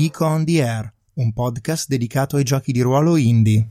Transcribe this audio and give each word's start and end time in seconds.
Geek 0.00 0.20
on 0.20 0.46
the 0.46 0.62
Air, 0.62 0.90
un 1.16 1.30
podcast 1.34 1.86
dedicato 1.86 2.36
ai 2.36 2.42
giochi 2.42 2.72
di 2.72 2.80
ruolo 2.80 3.16
indie. 3.16 3.68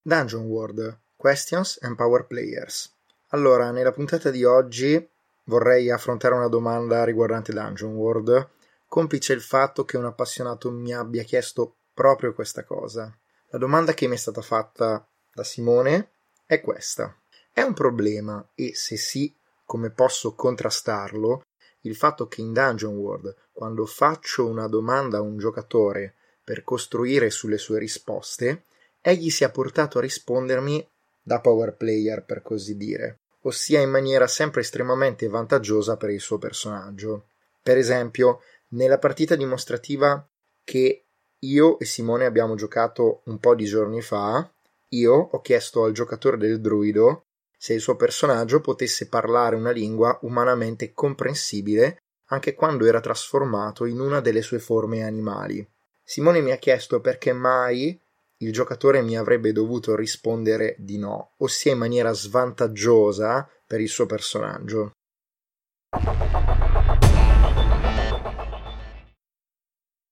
Dungeon 0.00 0.46
World 0.46 1.00
Questions 1.14 1.76
and 1.82 1.96
Power 1.96 2.24
Players. 2.24 2.90
Allora, 3.32 3.70
nella 3.72 3.92
puntata 3.92 4.30
di 4.30 4.42
oggi 4.44 5.06
vorrei 5.44 5.90
affrontare 5.90 6.34
una 6.34 6.48
domanda 6.48 7.04
riguardante 7.04 7.52
Dungeon 7.52 7.94
World, 7.94 8.48
complice 8.88 9.34
il 9.34 9.42
fatto 9.42 9.84
che 9.84 9.98
un 9.98 10.06
appassionato 10.06 10.70
mi 10.70 10.94
abbia 10.94 11.24
chiesto 11.24 11.74
proprio 11.92 12.32
questa 12.32 12.64
cosa. 12.64 13.14
La 13.50 13.58
domanda 13.58 13.92
che 13.92 14.08
mi 14.08 14.14
è 14.14 14.18
stata 14.18 14.40
fatta 14.40 15.06
da 15.30 15.44
Simone 15.44 16.12
è 16.46 16.58
questa. 16.62 17.14
È 17.52 17.60
un 17.60 17.74
problema 17.74 18.42
e 18.54 18.74
se 18.74 18.96
sì, 18.96 19.30
come 19.66 19.90
posso 19.90 20.34
contrastarlo? 20.34 21.42
Il 21.84 21.96
fatto 21.96 22.26
che 22.28 22.40
in 22.40 22.52
Dungeon 22.52 22.96
World, 22.96 23.34
quando 23.52 23.86
faccio 23.86 24.46
una 24.46 24.66
domanda 24.68 25.18
a 25.18 25.22
un 25.22 25.38
giocatore 25.38 26.14
per 26.42 26.62
costruire 26.64 27.30
sulle 27.30 27.58
sue 27.58 27.78
risposte, 27.78 28.64
egli 29.00 29.30
sia 29.30 29.50
portato 29.50 29.98
a 29.98 30.00
rispondermi 30.02 30.86
da 31.22 31.40
power 31.40 31.74
player, 31.74 32.22
per 32.24 32.42
così 32.42 32.76
dire, 32.76 33.20
ossia 33.42 33.80
in 33.80 33.90
maniera 33.90 34.26
sempre 34.26 34.60
estremamente 34.60 35.28
vantaggiosa 35.28 35.96
per 35.96 36.10
il 36.10 36.20
suo 36.20 36.38
personaggio. 36.38 37.26
Per 37.62 37.76
esempio, 37.76 38.40
nella 38.68 38.98
partita 38.98 39.36
dimostrativa 39.36 40.26
che 40.64 41.04
io 41.38 41.78
e 41.78 41.84
Simone 41.84 42.24
abbiamo 42.24 42.54
giocato 42.54 43.20
un 43.24 43.38
po' 43.38 43.54
di 43.54 43.64
giorni 43.64 44.00
fa, 44.00 44.50
io 44.88 45.14
ho 45.14 45.40
chiesto 45.40 45.84
al 45.84 45.92
giocatore 45.92 46.36
del 46.36 46.60
druido 46.60 47.24
se 47.64 47.72
il 47.72 47.80
suo 47.80 47.96
personaggio 47.96 48.60
potesse 48.60 49.08
parlare 49.08 49.56
una 49.56 49.70
lingua 49.70 50.18
umanamente 50.20 50.92
comprensibile 50.92 51.96
anche 52.26 52.52
quando 52.52 52.84
era 52.84 53.00
trasformato 53.00 53.86
in 53.86 54.00
una 54.00 54.20
delle 54.20 54.42
sue 54.42 54.58
forme 54.58 55.02
animali. 55.02 55.66
Simone 56.02 56.42
mi 56.42 56.50
ha 56.50 56.58
chiesto 56.58 57.00
perché 57.00 57.32
mai 57.32 57.98
il 58.40 58.52
giocatore 58.52 59.00
mi 59.00 59.16
avrebbe 59.16 59.52
dovuto 59.52 59.96
rispondere 59.96 60.76
di 60.78 60.98
no, 60.98 61.36
ossia 61.38 61.72
in 61.72 61.78
maniera 61.78 62.12
svantaggiosa 62.12 63.48
per 63.66 63.80
il 63.80 63.88
suo 63.88 64.04
personaggio. 64.04 64.90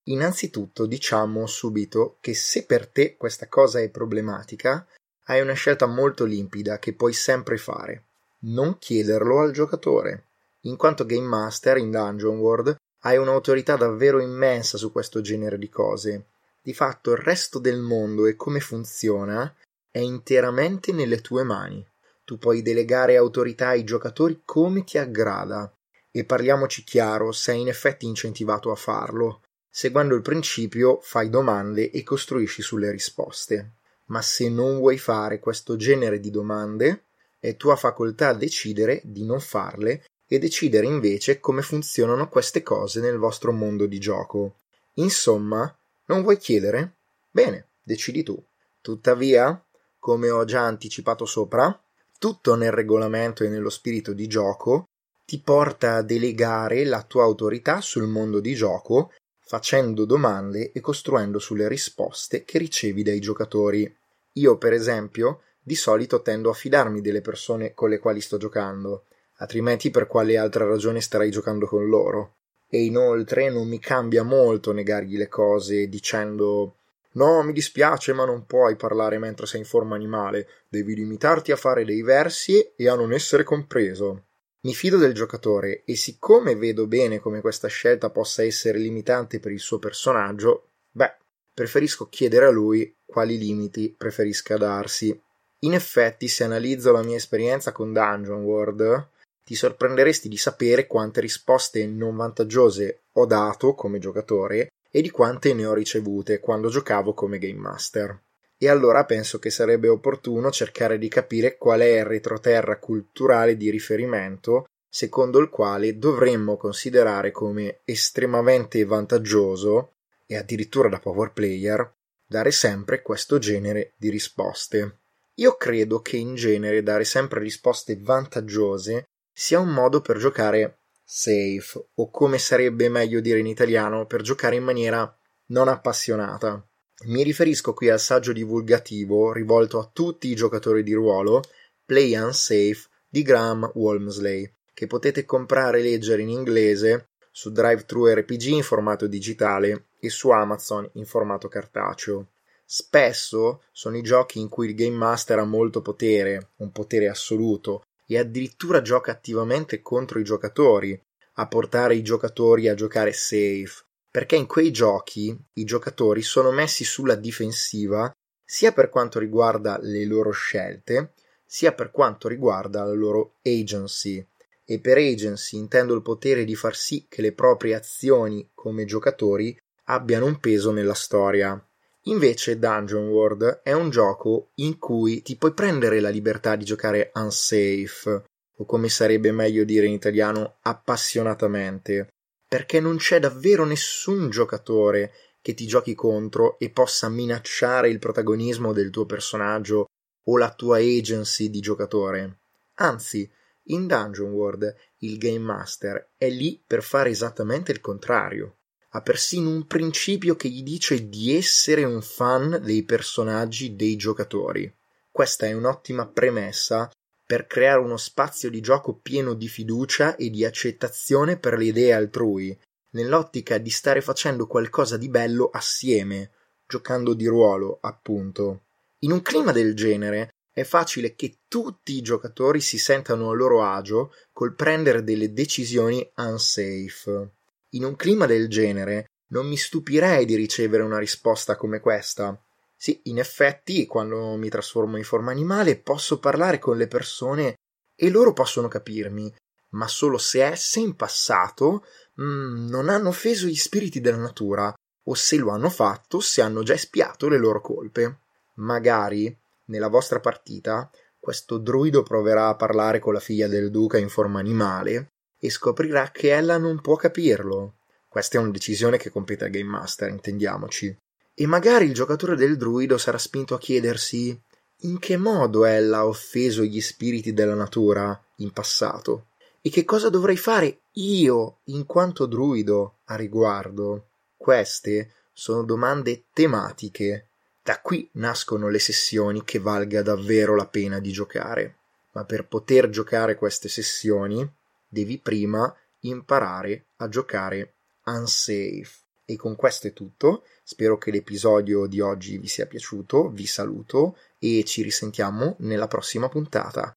Innanzitutto 0.05 0.87
diciamo 0.87 1.45
subito 1.45 2.17
che 2.19 2.33
se 2.33 2.65
per 2.65 2.87
te 2.87 3.15
questa 3.15 3.47
cosa 3.47 3.79
è 3.79 3.91
problematica, 3.91 4.87
hai 5.25 5.39
una 5.39 5.53
scelta 5.53 5.85
molto 5.85 6.25
limpida 6.25 6.79
che 6.79 6.93
puoi 6.93 7.13
sempre 7.13 7.57
fare. 7.57 8.03
Non 8.39 8.77
chiederlo 8.77 9.39
al 9.39 9.51
giocatore. 9.51 10.25
In 10.61 10.75
quanto 10.75 11.05
Game 11.05 11.27
Master 11.27 11.77
in 11.77 11.91
Dungeon 11.91 12.37
World 12.37 12.75
hai 13.01 13.17
un'autorità 13.17 13.77
davvero 13.77 14.19
immensa 14.19 14.77
su 14.77 14.91
questo 14.91 15.21
genere 15.21 15.57
di 15.57 15.69
cose. 15.69 16.25
Di 16.61 16.73
fatto 16.73 17.11
il 17.11 17.17
resto 17.17 17.59
del 17.59 17.79
mondo 17.79 18.25
e 18.25 18.35
come 18.35 18.59
funziona 18.59 19.53
è 19.89 19.99
interamente 19.99 20.91
nelle 20.91 21.21
tue 21.21 21.43
mani. 21.43 21.85
Tu 22.25 22.37
puoi 22.37 22.61
delegare 22.61 23.15
autorità 23.15 23.69
ai 23.69 23.83
giocatori 23.83 24.41
come 24.43 24.83
ti 24.83 24.97
aggrada. 24.97 25.71
E 26.11 26.25
parliamoci 26.25 26.83
chiaro, 26.83 27.31
sei 27.31 27.61
in 27.61 27.69
effetti 27.69 28.05
incentivato 28.05 28.71
a 28.71 28.75
farlo. 28.75 29.41
Seguendo 29.69 30.15
il 30.15 30.21
principio, 30.21 30.99
fai 31.01 31.29
domande 31.29 31.91
e 31.91 32.03
costruisci 32.03 32.61
sulle 32.61 32.91
risposte 32.91 33.73
ma 34.13 34.21
se 34.21 34.47
non 34.47 34.77
vuoi 34.77 34.99
fare 34.99 35.39
questo 35.39 35.75
genere 35.75 36.19
di 36.19 36.29
domande, 36.29 37.05
è 37.39 37.57
tua 37.57 37.75
facoltà 37.75 38.33
decidere 38.33 39.01
di 39.03 39.25
non 39.25 39.39
farle 39.39 40.03
e 40.27 40.37
decidere 40.37 40.85
invece 40.85 41.39
come 41.39 41.63
funzionano 41.63 42.29
queste 42.29 42.61
cose 42.61 43.01
nel 43.01 43.17
vostro 43.17 43.51
mondo 43.51 43.87
di 43.87 43.97
gioco. 43.97 44.57
Insomma, 44.95 45.75
non 46.05 46.21
vuoi 46.21 46.37
chiedere? 46.37 46.93
Bene, 47.31 47.69
decidi 47.81 48.21
tu. 48.21 48.39
Tuttavia, 48.81 49.59
come 49.97 50.29
ho 50.29 50.45
già 50.45 50.61
anticipato 50.61 51.25
sopra, 51.25 51.75
tutto 52.19 52.53
nel 52.53 52.71
regolamento 52.71 53.43
e 53.43 53.49
nello 53.49 53.71
spirito 53.71 54.13
di 54.13 54.27
gioco 54.27 54.89
ti 55.25 55.39
porta 55.39 55.95
a 55.95 56.01
delegare 56.03 56.85
la 56.85 57.01
tua 57.01 57.23
autorità 57.23 57.81
sul 57.81 58.07
mondo 58.07 58.39
di 58.39 58.53
gioco 58.53 59.11
facendo 59.39 60.05
domande 60.05 60.71
e 60.71 60.79
costruendo 60.81 61.39
sulle 61.39 61.67
risposte 61.67 62.43
che 62.43 62.59
ricevi 62.59 63.03
dai 63.03 63.19
giocatori. 63.19 63.93
Io, 64.33 64.57
per 64.57 64.73
esempio, 64.73 65.41
di 65.61 65.75
solito 65.75 66.21
tendo 66.21 66.49
a 66.49 66.53
fidarmi 66.53 67.01
delle 67.01 67.21
persone 67.21 67.73
con 67.73 67.89
le 67.89 67.99
quali 67.99 68.21
sto 68.21 68.37
giocando, 68.37 69.05
altrimenti 69.37 69.91
per 69.91 70.07
quale 70.07 70.37
altra 70.37 70.65
ragione 70.65 71.01
starei 71.01 71.31
giocando 71.31 71.65
con 71.65 71.87
loro. 71.87 72.35
E 72.67 72.83
inoltre 72.83 73.49
non 73.49 73.67
mi 73.67 73.79
cambia 73.79 74.23
molto 74.23 74.73
negargli 74.73 75.17
le 75.17 75.27
cose 75.27 75.87
dicendo 75.87 76.77
No, 77.13 77.43
mi 77.43 77.53
dispiace, 77.53 78.13
ma 78.13 78.25
non 78.25 78.45
puoi 78.45 78.75
parlare 78.75 79.19
mentre 79.19 79.45
sei 79.45 79.59
in 79.59 79.65
forma 79.65 79.95
animale, 79.95 80.47
devi 80.67 80.95
limitarti 80.95 81.51
a 81.51 81.55
fare 81.55 81.85
dei 81.85 82.01
versi 82.01 82.73
e 82.75 82.89
a 82.89 82.95
non 82.95 83.13
essere 83.13 83.43
compreso. 83.43 84.25
Mi 84.61 84.73
fido 84.73 84.97
del 84.97 85.13
giocatore 85.13 85.83
e 85.83 85.95
siccome 85.95 86.55
vedo 86.55 86.87
bene 86.87 87.19
come 87.19 87.41
questa 87.41 87.67
scelta 87.67 88.09
possa 88.09 88.43
essere 88.43 88.79
limitante 88.79 89.39
per 89.39 89.51
il 89.51 89.59
suo 89.59 89.77
personaggio, 89.77 90.69
beh, 90.89 91.17
preferisco 91.53 92.07
chiedere 92.09 92.45
a 92.45 92.51
lui 92.51 92.95
quali 93.05 93.37
limiti 93.37 93.93
preferisca 93.95 94.57
darsi. 94.57 95.19
In 95.59 95.73
effetti, 95.73 96.27
se 96.27 96.43
analizzo 96.43 96.91
la 96.91 97.03
mia 97.03 97.15
esperienza 97.15 97.71
con 97.71 97.93
Dungeon 97.93 98.43
World, 98.43 99.09
ti 99.43 99.55
sorprenderesti 99.55 100.29
di 100.29 100.37
sapere 100.37 100.87
quante 100.87 101.21
risposte 101.21 101.85
non 101.85 102.15
vantaggiose 102.15 103.01
ho 103.13 103.25
dato 103.25 103.75
come 103.75 103.99
giocatore 103.99 104.71
e 104.89 105.01
di 105.01 105.09
quante 105.09 105.53
ne 105.53 105.65
ho 105.65 105.73
ricevute 105.73 106.39
quando 106.39 106.69
giocavo 106.69 107.13
come 107.13 107.39
Game 107.39 107.59
Master 107.59 108.19
e 108.63 108.69
allora 108.69 109.03
penso 109.03 109.39
che 109.39 109.49
sarebbe 109.49 109.89
opportuno 109.89 110.49
cercare 110.49 110.97
di 110.97 111.09
capire 111.09 111.57
qual 111.57 111.81
è 111.81 111.99
il 111.99 112.05
retroterra 112.05 112.79
culturale 112.79 113.57
di 113.57 113.69
riferimento 113.69 114.67
secondo 114.87 115.39
il 115.39 115.49
quale 115.49 115.97
dovremmo 115.97 116.55
considerare 116.55 117.31
come 117.31 117.79
estremamente 117.83 118.85
vantaggioso 118.85 119.92
e 120.33 120.37
addirittura 120.37 120.89
da 120.89 120.99
power 120.99 121.31
player 121.31 121.93
dare 122.25 122.51
sempre 122.51 123.01
questo 123.01 123.37
genere 123.37 123.93
di 123.97 124.09
risposte. 124.09 124.99
Io 125.35 125.55
credo 125.55 126.01
che 126.01 126.17
in 126.17 126.35
genere 126.35 126.83
dare 126.83 127.03
sempre 127.05 127.39
risposte 127.39 127.97
vantaggiose 127.99 129.09
sia 129.31 129.59
un 129.59 129.69
modo 129.69 130.01
per 130.01 130.17
giocare 130.17 130.79
safe 131.03 131.89
o 131.93 132.09
come 132.09 132.37
sarebbe 132.37 132.89
meglio 132.89 133.19
dire 133.19 133.39
in 133.39 133.47
italiano 133.47 134.05
per 134.05 134.21
giocare 134.21 134.55
in 134.55 134.63
maniera 134.63 135.15
non 135.47 135.67
appassionata. 135.67 136.65
Mi 137.05 137.23
riferisco 137.23 137.73
qui 137.73 137.89
al 137.89 137.99
saggio 137.99 138.31
divulgativo 138.31 139.31
rivolto 139.33 139.79
a 139.79 139.89
tutti 139.91 140.29
i 140.29 140.35
giocatori 140.35 140.83
di 140.83 140.93
ruolo 140.93 141.41
Play 141.85 142.15
Unsafe 142.15 142.87
di 143.07 143.21
Graham 143.21 143.69
Walmsley, 143.75 144.51
che 144.73 144.87
potete 144.87 145.25
comprare 145.25 145.79
e 145.79 145.83
leggere 145.83 146.21
in 146.21 146.29
inglese 146.29 147.09
su 147.31 147.51
DriveThruRPG 147.51 148.45
in 148.45 148.63
formato 148.63 149.05
digitale 149.05 149.87
e 150.03 150.09
su 150.09 150.31
Amazon 150.31 150.89
in 150.95 151.05
formato 151.05 151.47
cartaceo. 151.47 152.27
Spesso 152.65 153.61
sono 153.71 153.95
i 153.95 154.01
giochi 154.01 154.39
in 154.39 154.49
cui 154.49 154.67
il 154.67 154.75
Game 154.75 154.97
Master 154.97 155.39
ha 155.39 155.45
molto 155.45 155.81
potere, 155.81 156.49
un 156.57 156.73
potere 156.73 157.07
assoluto, 157.07 157.83
e 158.05 158.17
addirittura 158.17 158.81
gioca 158.81 159.11
attivamente 159.11 159.81
contro 159.81 160.19
i 160.19 160.25
giocatori, 160.25 161.01
a 161.35 161.47
portare 161.47 161.95
i 161.95 162.01
giocatori 162.01 162.67
a 162.67 162.73
giocare 162.73 163.13
safe, 163.13 163.85
perché 164.11 164.35
in 164.35 164.45
quei 164.45 164.71
giochi 164.71 165.35
i 165.53 165.63
giocatori 165.63 166.21
sono 166.21 166.51
messi 166.51 166.83
sulla 166.83 167.15
difensiva 167.15 168.13
sia 168.43 168.73
per 168.73 168.89
quanto 168.89 169.19
riguarda 169.19 169.79
le 169.81 170.03
loro 170.03 170.31
scelte, 170.31 171.13
sia 171.45 171.71
per 171.71 171.91
quanto 171.91 172.27
riguarda 172.27 172.83
la 172.83 172.93
loro 172.93 173.35
agency. 173.41 174.25
E 174.65 174.79
per 174.79 174.97
agency 174.97 175.57
intendo 175.57 175.93
il 175.93 176.01
potere 176.01 176.43
di 176.43 176.55
far 176.55 176.75
sì 176.75 177.05
che 177.09 177.21
le 177.21 177.33
proprie 177.33 177.75
azioni 177.75 178.49
come 178.53 178.85
giocatori 178.85 179.57
abbiano 179.85 180.25
un 180.25 180.39
peso 180.39 180.71
nella 180.71 180.93
storia. 180.93 181.61
Invece 182.07 182.59
Dungeon 182.59 183.07
World 183.07 183.61
è 183.63 183.71
un 183.71 183.89
gioco 183.89 184.51
in 184.55 184.77
cui 184.77 185.21
ti 185.21 185.37
puoi 185.37 185.53
prendere 185.53 185.99
la 185.99 186.09
libertà 186.09 186.55
di 186.55 186.65
giocare 186.65 187.11
unsafe, 187.13 188.23
o 188.57 188.65
come 188.65 188.89
sarebbe 188.89 189.31
meglio 189.31 189.63
dire 189.63 189.85
in 189.85 189.93
italiano 189.93 190.57
appassionatamente, 190.61 192.09
perché 192.47 192.79
non 192.79 192.97
c'è 192.97 193.19
davvero 193.19 193.65
nessun 193.65 194.29
giocatore 194.29 195.13
che 195.41 195.53
ti 195.53 195.65
giochi 195.65 195.95
contro 195.95 196.57
e 196.59 196.69
possa 196.69 197.09
minacciare 197.09 197.89
il 197.89 197.99
protagonismo 197.99 198.73
del 198.73 198.89
tuo 198.89 199.05
personaggio 199.05 199.85
o 200.25 200.37
la 200.37 200.53
tua 200.53 200.77
agency 200.77 201.49
di 201.49 201.59
giocatore. 201.59 202.39
Anzi, 202.75 203.29
in 203.67 203.87
Dungeon 203.87 204.31
World 204.31 204.73
il 204.99 205.17
Game 205.17 205.39
Master 205.39 206.11
è 206.17 206.29
lì 206.29 206.61
per 206.65 206.83
fare 206.83 207.09
esattamente 207.09 207.71
il 207.71 207.79
contrario. 207.79 208.57
Ha 208.95 209.01
persino 209.01 209.49
un 209.49 209.65
principio 209.65 210.35
che 210.35 210.49
gli 210.49 210.61
dice 210.61 211.09
di 211.09 211.35
essere 211.35 211.83
un 211.83 212.01
fan 212.03 212.61
dei 212.63 212.83
personaggi 212.83 213.75
dei 213.75 213.95
giocatori. 213.95 214.71
Questa 215.09 215.47
è 215.47 215.53
un'ottima 215.53 216.05
premessa 216.05 216.91
per 217.25 217.47
creare 217.47 217.79
uno 217.79 217.97
spazio 217.97 218.51
di 218.51 218.61
gioco 218.61 218.93
pieno 218.93 219.33
di 219.33 219.47
fiducia 219.47 220.15
e 220.15 220.29
di 220.29 220.45
accettazione 220.45 221.37
per 221.37 221.57
le 221.57 221.65
idee 221.65 221.93
altrui, 221.93 222.55
nell'ottica 222.91 223.57
di 223.57 223.71
stare 223.71 224.01
facendo 224.01 224.45
qualcosa 224.45 224.95
di 224.97 225.09
bello 225.09 225.49
assieme, 225.51 226.31
giocando 226.67 227.15
di 227.15 227.25
ruolo, 227.25 227.79
appunto. 227.81 228.65
In 228.99 229.11
un 229.11 229.23
clima 229.23 229.51
del 229.51 229.73
genere 229.73 230.35
è 230.53 230.63
facile 230.63 231.15
che 231.15 231.39
tutti 231.47 231.95
i 231.95 232.01
giocatori 232.01 232.61
si 232.61 232.77
sentano 232.77 233.31
a 233.31 233.33
loro 233.33 233.63
agio 233.63 234.13
col 234.31 234.53
prendere 234.53 235.03
delle 235.03 235.33
decisioni 235.33 236.07
unsafe. 236.17 237.31
In 237.73 237.83
un 237.85 237.95
clima 237.95 238.27
del 238.27 238.49
genere 238.49 239.07
non 239.29 239.47
mi 239.47 239.57
stupirei 239.57 240.25
di 240.25 240.35
ricevere 240.35 240.83
una 240.83 240.99
risposta 240.99 241.55
come 241.55 241.79
questa. 241.79 242.39
Sì, 242.75 242.99
in 243.05 243.17
effetti, 243.17 243.87
quando 243.87 244.35
mi 244.35 244.47
trasformo 244.49 244.97
in 244.97 245.03
forma 245.03 245.31
animale 245.31 245.79
posso 245.79 246.19
parlare 246.19 246.59
con 246.59 246.77
le 246.77 246.87
persone 246.87 247.55
e 247.95 248.09
loro 248.09 248.33
possono 248.33 248.67
capirmi, 248.67 249.33
ma 249.69 249.87
solo 249.87 250.19
se 250.19 250.43
esse 250.45 250.81
in 250.81 250.95
passato 250.95 251.83
mm, 252.21 252.67
non 252.67 252.89
hanno 252.89 253.09
offeso 253.09 253.47
gli 253.47 253.55
spiriti 253.55 254.01
della 254.01 254.17
natura, 254.17 254.71
o 255.05 255.13
se 255.15 255.37
lo 255.37 255.49
hanno 255.49 255.69
fatto, 255.69 256.19
se 256.19 256.41
hanno 256.41 256.61
già 256.61 256.73
espiato 256.73 257.27
le 257.27 257.39
loro 257.39 257.59
colpe. 257.59 258.19
Magari, 258.55 259.35
nella 259.65 259.87
vostra 259.87 260.19
partita, 260.19 260.91
questo 261.19 261.57
druido 261.57 262.03
proverà 262.03 262.49
a 262.49 262.55
parlare 262.55 262.99
con 262.99 263.13
la 263.13 263.19
figlia 263.19 263.47
del 263.47 263.71
duca 263.71 263.97
in 263.97 264.09
forma 264.09 264.39
animale 264.39 265.12
e 265.43 265.49
scoprirà 265.49 266.09
che 266.09 266.33
ella 266.33 266.57
non 266.57 266.79
può 266.79 266.95
capirlo. 266.95 267.73
Questa 268.07 268.37
è 268.37 268.41
una 268.41 268.51
decisione 268.51 268.95
che 268.95 269.09
compete 269.09 269.43
al 269.43 269.49
Game 269.49 269.69
Master, 269.69 270.07
intendiamoci. 270.07 270.97
E 271.33 271.45
magari 271.47 271.83
il 271.83 271.93
giocatore 271.93 272.37
del 272.37 272.55
druido 272.55 272.97
sarà 272.97 273.17
spinto 273.17 273.53
a 273.53 273.59
chiedersi 273.59 274.41
in 274.83 274.99
che 274.99 275.17
modo 275.17 275.65
ella 275.65 275.97
ha 275.97 276.07
offeso 276.07 276.63
gli 276.63 276.79
spiriti 276.79 277.33
della 277.33 277.55
natura 277.55 278.17
in 278.37 278.51
passato 278.51 279.31
e 279.59 279.69
che 279.69 279.83
cosa 279.83 280.07
dovrei 280.07 280.37
fare 280.37 280.83
io 280.93 281.57
in 281.65 281.85
quanto 281.85 282.25
druido 282.25 282.99
a 283.05 283.15
riguardo. 283.15 284.11
Queste 284.37 285.11
sono 285.33 285.65
domande 285.65 286.23
tematiche. 286.31 287.27
Da 287.61 287.81
qui 287.81 288.09
nascono 288.13 288.69
le 288.69 288.79
sessioni 288.79 289.43
che 289.43 289.59
valga 289.59 290.01
davvero 290.01 290.55
la 290.55 290.67
pena 290.67 290.99
di 290.99 291.11
giocare. 291.11 291.75
Ma 292.11 292.23
per 292.23 292.47
poter 292.47 292.87
giocare 292.87 293.35
queste 293.35 293.67
sessioni 293.67 294.49
devi 294.93 295.17
prima 295.17 295.75
imparare 296.01 296.85
a 296.97 297.09
giocare 297.09 297.75
unsafe. 298.05 299.01
E 299.25 299.35
con 299.35 299.55
questo 299.55 299.87
è 299.87 299.93
tutto. 299.93 300.43
Spero 300.63 300.97
che 300.97 301.09
l'episodio 301.09 301.87
di 301.87 301.99
oggi 301.99 302.37
vi 302.37 302.47
sia 302.47 302.67
piaciuto. 302.67 303.29
Vi 303.29 303.45
saluto 303.45 304.17
e 304.37 304.63
ci 304.65 304.83
risentiamo 304.83 305.55
nella 305.59 305.87
prossima 305.87 306.29
puntata. 306.29 306.93